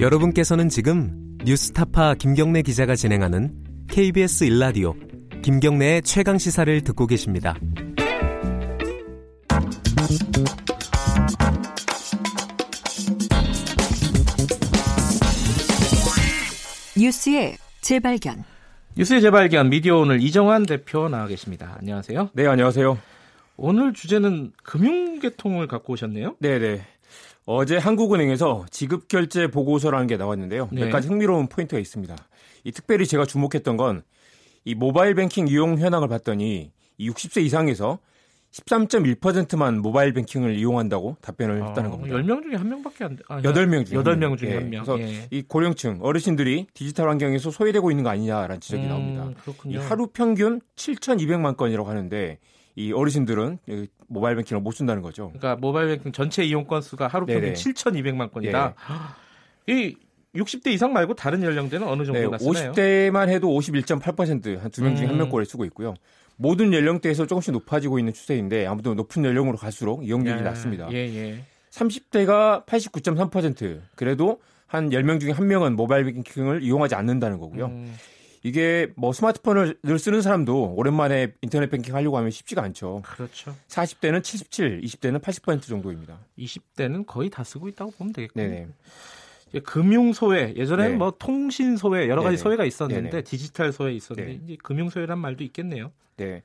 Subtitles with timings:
[0.00, 1.10] 여러분께서는 지금
[1.44, 3.52] 뉴스타파 김경래 기자가 진행하는
[3.88, 4.94] KBS 일라디오
[5.42, 7.56] 김경래의 최강 시사를 듣고 계십니다.
[16.96, 18.44] 뉴스의 재발견.
[18.96, 21.76] 뉴스의 재발견 미디어 오늘 이정환 대표 나와 계십니다.
[21.80, 22.30] 안녕하세요.
[22.34, 22.98] 네, 안녕하세요.
[23.56, 26.36] 오늘 주제는 금융계통을 갖고 오셨네요.
[26.38, 26.86] 네 네.
[27.44, 30.68] 어제 한국은행에서 지급결제 보고서라는 게 나왔는데요.
[30.72, 30.84] 네.
[30.84, 32.16] 몇 가지 흥미로운 포인트가 있습니다.
[32.64, 34.02] 이 특별히 제가 주목했던 건
[34.68, 38.00] 이 모바일 뱅킹 이용 현황을 봤더니 이 60세 이상에서
[38.52, 42.16] 13.1%만 모바일 뱅킹을 이용한다고 답변을 했다는 겁니다.
[42.16, 43.22] 10명 중에 한 명밖에 안 돼.
[43.28, 44.84] 아, 8명 중에 8명 중에 예, 한 명.
[44.84, 45.26] 그래서 예.
[45.30, 49.28] 이 고령층 어르신들이 디지털 환경에서 소외되고 있는 거 아니냐라는 지적이 음, 나옵니다.
[49.30, 49.80] 이 그렇군요.
[49.80, 52.38] 하루 평균 7,200만 건이라고 하는데
[52.78, 55.32] 이 어르신들은 이 모바일 뱅킹을 못 쓴다는 거죠.
[55.36, 57.50] 그러니까 모바일 뱅킹 전체 이용 건수가 하루 평균 네네.
[57.50, 57.54] 예.
[57.54, 58.74] 7,200만 건이다.
[59.66, 59.96] 이
[60.36, 62.72] 60대 이상 말고 다른 연령대는 어느 네, 정도나 쓰나요?
[62.72, 65.18] 50대만 해도 51.8%한 두 명 중에 한 음.
[65.18, 65.94] 명꼴을 쓰고 있고요.
[66.36, 70.88] 모든 연령대에서 조금씩 높아지고 있는 추세인데 아무튼 높은 연령으로 갈수록 이용률이 예, 낮습니다.
[70.92, 71.44] 예, 예.
[71.70, 77.66] 30대가 89.3% 그래도 한 10명 중에 한 명은 모바일 뱅킹을 이용하지 않는다는 거고요.
[77.66, 77.92] 음,
[78.42, 83.02] 이게 뭐 스마트폰을 늘 쓰는 사람도 오랜만에 인터넷 뱅킹 하려고 하면 쉽지가 않죠.
[83.04, 83.54] 그렇죠.
[83.68, 86.18] 40대는 77, 20대는 80% 정도입니다.
[86.38, 88.46] 20대는 거의 다 쓰고 있다고 보면 되겠군요.
[88.46, 88.68] 네네.
[89.64, 90.96] 금융 소외 예전에는 네.
[90.96, 92.42] 뭐 통신 소외 여러 가지 네네.
[92.42, 93.22] 소외가 있었는데 네네.
[93.22, 94.40] 디지털 소외 있었는데 네.
[94.44, 95.90] 이제 금융 소외란 말도 있겠네요.
[96.16, 96.42] 네.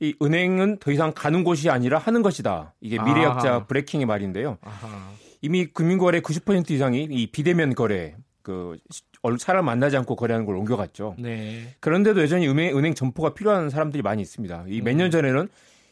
[0.00, 2.74] 이 은행은 더 이상 가는 곳이 아니라 하는 것이다.
[2.80, 3.66] 이게 미래학자 아하.
[3.66, 4.58] 브레킹의 말인데요.
[4.62, 5.12] 아하.
[5.40, 8.16] 이미 금융거래 90% 이상이 이 비대면 거래,
[8.48, 8.78] 그
[9.20, 11.16] 얼- 사람 만나지 않고 거래하는 걸 옮겨갔죠.
[11.18, 11.74] 네.
[11.80, 14.64] 그런데도 여전히 은행, 은행 점포가 필요한 사람들이 많이 있습니다.
[14.68, 15.48] 이 몇 년 전에는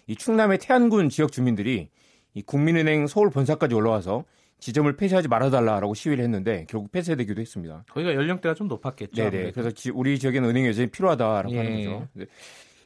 [0.07, 1.91] 이 충남의 태안군 지역 주민들이
[2.33, 4.25] 이 국민은행 서울 본사까지 올라와서
[4.59, 7.85] 지점을 폐쇄하지 말아달라라고 시위를 했는데 결국 폐쇄되기도 했습니다.
[7.91, 9.15] 거기가 연령대가 좀 높았겠죠.
[9.31, 9.51] 네네.
[9.51, 11.59] 그래서 지- 우리 지역에는 은행이 여전히 필요하다라고 예.
[11.59, 12.09] 하는 거죠.
[12.15, 12.25] 네.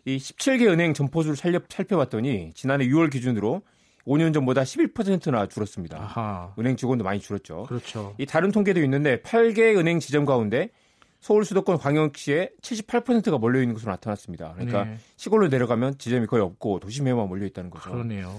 [0.04, 3.62] 이 17개 은행 점포수를 살려, 살펴봤더니 지난해 6월 기준으로
[4.06, 5.98] 5년 전보다 11%나 줄었습니다.
[5.98, 6.54] 아하.
[6.58, 7.64] 은행 직원도 많이 줄었죠.
[7.64, 8.14] 그렇죠.
[8.18, 10.70] 이 다른 통계도 있는데 8개 은행 지점 가운데
[11.20, 14.52] 서울 수도권 광역시에 78%가 몰려 있는 것으로 나타났습니다.
[14.54, 14.96] 그러니까 네.
[15.16, 17.90] 시골로 내려가면 지점이 거의 없고 도심에만 몰려 있다는 거죠.
[17.90, 18.32] 그러네요.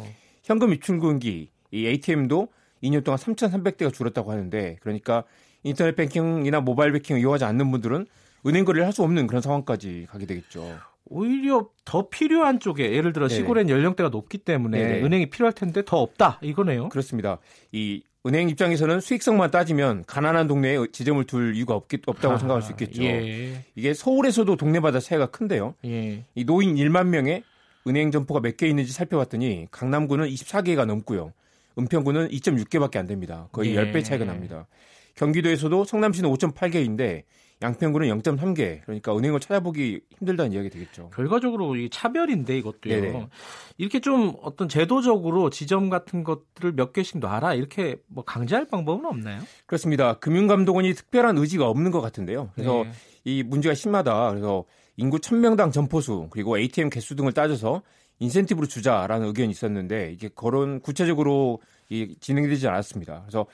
[0.43, 2.47] 현금 입출금기 이 ATM도
[2.83, 5.23] 2년 동안 3,300대가 줄었다고 하는데 그러니까
[5.63, 8.07] 인터넷 뱅킹이나 모바일 뱅킹을 이용하지 않는 분들은
[8.47, 10.79] 은행 거래를 할 수 없는 그런 상황까지 가게 되겠죠.
[11.11, 13.37] 오히려 더 필요한 쪽에 예를 들어 네네.
[13.41, 15.03] 시골엔 연령대가 높기 때문에 네네.
[15.03, 16.89] 은행이 필요할 텐데 더 없다 이거네요.
[16.89, 17.37] 그렇습니다.
[17.71, 22.71] 이 은행 입장에서는 수익성만 따지면 가난한 동네에 지점을 둘 이유가 없기, 없다고 아하, 생각할 수
[22.71, 23.03] 있겠죠.
[23.03, 23.65] 예.
[23.75, 25.75] 이게 서울에서도 동네마다 차이가 큰데요.
[25.85, 26.23] 예.
[26.35, 27.43] 이 노인 1만 명의
[27.87, 31.33] 은행 점포가 몇 개 있는지 살펴봤더니 강남구는 24개가 넘고요.
[31.79, 33.49] 은평구는 2.6개밖에 안 됩니다.
[33.51, 33.91] 거의 예.
[33.91, 34.67] 10배 차이가 납니다.
[35.15, 37.23] 경기도에서도 성남시는 5.8개인데
[37.61, 38.81] 양평구는 0.3개.
[38.83, 41.09] 그러니까 은행을 찾아보기 힘들다는 이야기 되겠죠.
[41.13, 43.01] 결과적으로 이 차별인데 이것도요.
[43.01, 43.27] 네네.
[43.77, 49.41] 이렇게 좀 어떤 제도적으로 지점 같은 것들을 몇 개씩 놔라 이렇게 뭐 강제할 방법은 없나요?
[49.65, 50.15] 그렇습니다.
[50.15, 52.49] 금융감독원이 특별한 의지가 없는 것 같은데요.
[52.55, 52.91] 그래서 네.
[53.23, 54.29] 이 문제가 심하다.
[54.31, 54.65] 그래서
[54.97, 57.81] 인구 1000명당 점포수 그리고 ATM 개수 등을 따져서
[58.19, 63.21] 인센티브로 주자라는 의견이 있었는데 이게 거론 구체적으로 이 진행되지 않았습니다.
[63.21, 63.45] 그래서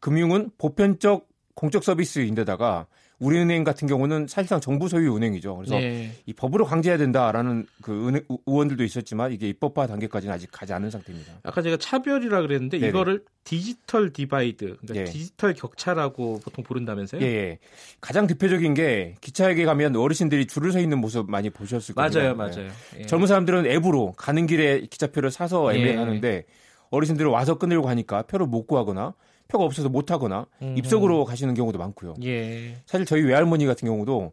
[0.00, 2.86] 금융은 보편적 공적 서비스인데다가
[3.18, 5.56] 우리은행 같은 경우는 사실상 정부 소유 은행이죠.
[5.56, 6.12] 그래서 네.
[6.26, 11.32] 이 법으로 강제해야 된다라는 그 은행, 의원들도 있었지만 이게 입법화 단계까지는 아직 가지 않은 상태입니다.
[11.42, 12.88] 아까 제가 차별이라 그랬는데 네네.
[12.88, 15.04] 이거를 디지털 divide, 그러니까 예.
[15.04, 17.20] 디지털 격차라고 보통 부른다면서요?
[17.22, 17.58] 예, 예.
[18.00, 22.34] 가장 대표적인 게 기차역에 가면 어르신들이 줄을 서 있는 모습 많이 보셨을 맞아요, 거예요.
[22.34, 22.68] 맞아요.
[22.98, 23.06] 예.
[23.06, 25.80] 젊은 사람들은 앱으로 가는 길에 기차표를 사서 예.
[25.80, 26.44] 애매하는데
[26.90, 29.14] 어르신들은 와서 끊으려고 하니까 표를 못 구하거나
[29.48, 30.78] 표가 없어서 못 타거나 음흠.
[30.78, 32.14] 입석으로 가시는 경우도 많고요.
[32.24, 32.76] 예.
[32.86, 34.32] 사실 저희 외할머니 같은 경우도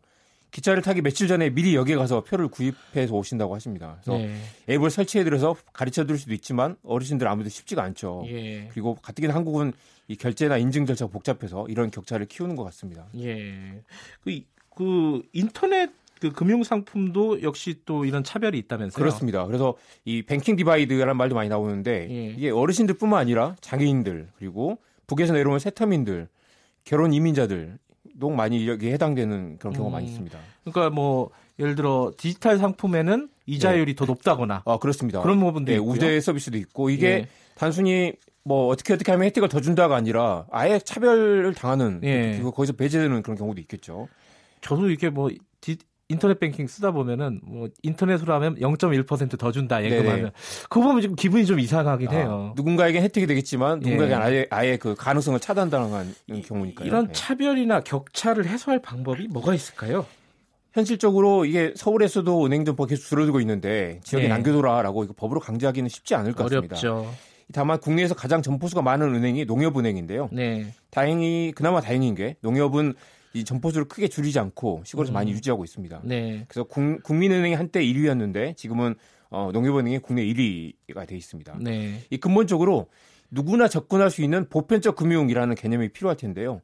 [0.51, 3.97] 기차를 타기 며칠 전에 미리 역에 가서 표를 구입해서 오신다고 하십니다.
[4.03, 4.35] 그래서 예.
[4.73, 8.23] 앱을 설치해드려서 가르쳐 드릴 수도 있지만 어르신들 아무래도 쉽지가 않죠.
[8.27, 8.67] 예.
[8.71, 9.71] 그리고 가뜩이나 한국은
[10.07, 13.05] 이 결제나 인증 절차가 복잡해서 이런 격차를 키우는 것 같습니다.
[13.17, 13.81] 예.
[14.23, 18.95] 그, 이- 그 인터넷 그 금융 상품도 역시 또 이런 차별이 있다면서요?
[19.01, 19.45] 그렇습니다.
[19.47, 19.75] 그래서
[20.05, 22.25] 이 banking divide라는 말도 많이 나오는데 예.
[22.37, 24.77] 이게 어르신들뿐만 아니라 장애인들 그리고
[25.11, 26.29] 북에서 내려온 새터민들,
[26.85, 30.09] 결혼 이민자들도 많이 여기에 해당되는 그런 경우가 많이 음.
[30.09, 30.39] 있습니다.
[30.63, 31.29] 그러니까 뭐
[31.59, 35.21] 예를 들어 디지털 상품에는 이자율이 더 높다거나 아 그렇습니다.
[35.21, 35.91] 그런 부분도 네, 있고요.
[35.91, 37.27] 우대 서비스도 있고 이게 예.
[37.55, 38.13] 단순히
[38.43, 42.33] 뭐 어떻게 어떻게 하면 혜택을 더 준다가 아니라 아예 차별을 당하는 예.
[42.33, 44.07] 그리고 거기서 배제되는 그런 경우도 있겠죠.
[44.61, 45.29] 저도 이게 뭐
[45.59, 45.77] 디-
[46.11, 49.83] 인터넷 뱅킹 쓰다 보면은 뭐 인터넷으로 하면 0.1%더 준다.
[49.83, 50.31] 예금하면
[50.69, 52.53] 그거 보면 지금 기분이 좀 이상하긴 아, 해요.
[52.55, 54.15] 누군가에게 혜택이 되겠지만 누군가에게 예.
[54.15, 56.13] 아예 아예 그 가능성을 차단당하는
[56.45, 56.87] 경우니까요.
[56.87, 57.11] 이런 예.
[57.13, 60.05] 차별이나 격차를 해소할 방법이 뭐가 있을까요?
[60.73, 64.29] 현실적으로 이게 서울에서도 은행 점포가 계속 줄어들고 있는데 지역에 예.
[64.29, 66.77] 남겨둬라라고 이거 법으로 강제하기는 쉽지 않을 것 같습니다.
[66.77, 67.13] 어렵죠.
[67.53, 70.29] 다만 국내에서 가장 점포수가 많은 은행이 농협은행인데요.
[70.31, 70.73] 네.
[70.89, 72.93] 다행히 그나마 다행인 게 농협은
[73.33, 75.15] 이 점포수를 크게 줄이지 않고 시골에서 음.
[75.15, 76.01] 많이 유지하고 있습니다.
[76.03, 76.45] 네.
[76.47, 78.95] 그래서 국, 국민은행이 한때 1위였는데 지금은
[79.29, 81.57] 어, 농협은행이 국내 1위가 돼 있습니다.
[81.61, 82.01] 네.
[82.09, 82.87] 이 근본적으로
[83.29, 86.61] 누구나 접근할 수 있는 보편적 금융이라는 개념이 필요할 텐데요.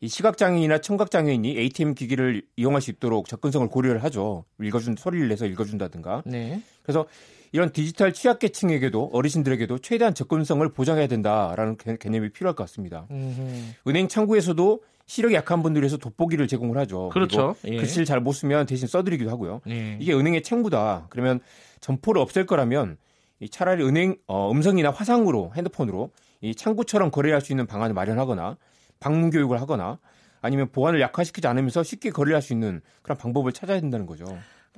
[0.00, 4.44] 이 시각장애인이나 청각장애인이 ATM 기기를 이용할 수 있도록 접근성을 고려를 하죠.
[4.60, 6.22] 읽어준 소리를 내서 읽어준다든가.
[6.24, 6.62] 네.
[6.82, 7.06] 그래서
[7.52, 13.06] 이런 디지털 취약계층에게도 어르신들에게도 최대한 접근성을 보장해야 된다라는 개- 개념이 필요할 것 같습니다.
[13.10, 13.88] 음흠.
[13.88, 17.08] 은행 창구에서도 시력이 약한 분들 위해서 돋보기를 제공을 하죠.
[17.08, 17.54] 그렇죠.
[17.64, 17.76] 예.
[17.76, 19.62] 글씨를 잘 못 쓰면 대신 써드리기도 하고요.
[19.66, 19.96] 네.
[20.00, 21.06] 이게 은행의 책무다.
[21.08, 21.40] 그러면
[21.80, 22.98] 점포를 없앨 거라면
[23.40, 26.10] 이 차라리 은행 어, 음성이나 화상으로 핸드폰으로
[26.42, 28.58] 이 창구처럼 거래할 수 있는 방안을 마련하거나
[29.00, 29.98] 방문 교육을 하거나
[30.42, 34.24] 아니면 보안을 약화시키지 않으면서 쉽게 거래할 수 있는 그런 방법을 찾아야 된다는 거죠.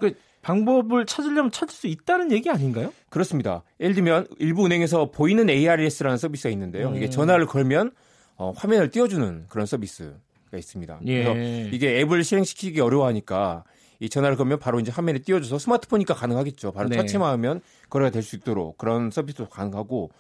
[0.00, 2.93] 그 방법을 찾으려면 찾을 수 있다는 얘기 아닌가요?
[3.11, 3.62] 그렇습니다.
[3.79, 6.93] 예를 들면 일부 은행에서 보이는 ARS라는 서비스가 있는데요.
[6.97, 7.11] 이게 음.
[7.11, 7.93] 전화를 걸면
[8.37, 10.17] 어, 화면을 띄워주는 그런 서비스가
[10.56, 11.00] 있습니다.
[11.06, 11.25] 예.
[11.25, 13.64] 그래서 이게 앱을 실행시키기 어려워하니까
[14.02, 16.73] 이 전화를 걸면 바로 이제 화면에 띄워줘서 스마트폰이니까 가능하겠죠.
[16.73, 16.97] 바로 네.
[16.97, 17.61] 터치만 하면
[17.91, 20.11] 거래가 될 수 있도록 그런 서비스도 가능하고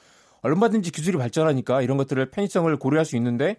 [0.42, 3.56] 얼마든지 기술이 발전하니까 이런 것들을 편의성을 고려할 수 있는데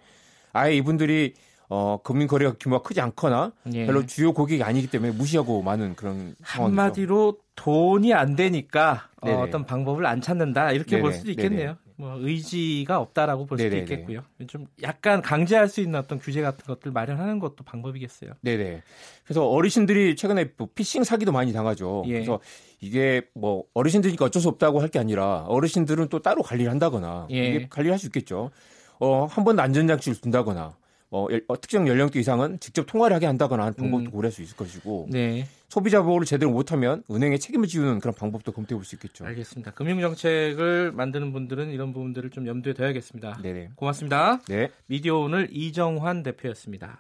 [0.54, 1.34] 아예 이분들이
[1.74, 3.86] 어, 금융 거래가 규모가 크지 않거나 예.
[3.86, 6.82] 별로 주요 고객이 아니기 때문에 무시하고 많은 그런 상황이죠.
[6.82, 9.42] 한마디로 돈이 안 되니까 어, 네네.
[9.42, 11.02] 어 떤 방법을 안 찾는다 이렇게 네네.
[11.02, 11.78] 볼 수도 있겠네요.
[11.96, 13.78] 뭐 의지가 없다라고 볼 수도.
[13.78, 14.22] 있겠고요.
[14.48, 18.32] 좀 약간 강제할 수 있는 어떤 규제 같은 것들 마련하는 것도 방법이겠어요.
[18.42, 18.82] 네네.
[19.24, 22.04] 그래서 어르신들이 최근에 뭐 피싱 사기도 많이 당하죠.
[22.08, 22.14] 예.
[22.14, 22.42] 그래서
[22.82, 27.48] 이게 뭐 어르신들이니까 어쩔 수 없다고 할 게 아니라 어르신들은 또 따로 관리를 한다거나 예.
[27.48, 28.52] 이게 관리를 할수 있겠죠.
[29.00, 30.76] 어, 한번더 안전장치를 둔다거나
[31.14, 34.12] 어, 열- 어, 특정 연령대 이상은 직접 통화를 하게 한다거나 하는 방법도 음.
[34.12, 38.78] 고려할 수 있을 것이고 네, 소비자 보호를 제대로 못하면 은행에 책임을 지우는 그런 방법도 검토해
[38.78, 39.26] 볼 수 있겠죠.
[39.26, 39.72] 알겠습니다.
[39.72, 43.40] 금융 정책을 만드는 분들은 이런 부분들을 좀 염두에 둬야겠습니다.
[43.44, 43.72] 네네.
[43.76, 44.40] 고맙습니다.
[44.48, 44.70] 네.
[44.88, 46.98] 미디어 오늘 이정환 대표였습니다.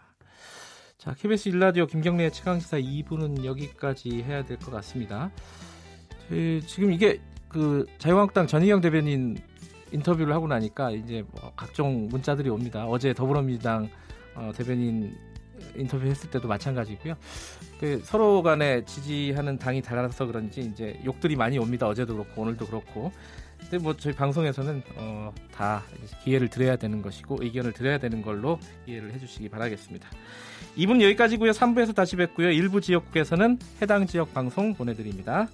[0.97, 5.31] 자, KBS 일라디오 김경래의 최강시사 2부는 여기까지 해야 될 것 같습니다.
[6.29, 9.37] 저희 지금 이게 그 자유한국당 전희경 대변인
[9.91, 12.85] 인터뷰를 하고 나니까 이제 뭐 각종 문자들이 옵니다.
[12.85, 13.89] 어제 더불어민주당
[14.35, 15.15] 어, 대변인
[15.75, 17.15] 인터뷰했을 때도 마찬가지고요.
[17.79, 21.87] 그 서로 간에 지지하는 당이 달라서 그런지 이제 욕들이 많이 옵니다.
[21.87, 23.11] 어제도 그렇고 오늘도 그렇고.
[23.59, 25.83] 근데 뭐 저희 방송에서는 어, 다
[26.23, 30.09] 기회를 드려야 되는 것이고 의견을 드려야 되는 걸로 이해를 해주시기 바라겠습니다.
[30.77, 31.51] 2분 여기까지고요.
[31.51, 32.49] 3부에서 다시 뵙고요.
[32.51, 35.47] 일부 지역국에서는 해당 지역 방송 보내드립니다.